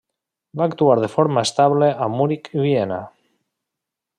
Va 0.61 0.67
actuar 0.69 0.95
de 1.03 1.09
forma 1.15 1.43
estable 1.49 1.91
a 2.05 2.09
Munic 2.17 2.51
i 2.61 2.65
Viena. 2.65 3.01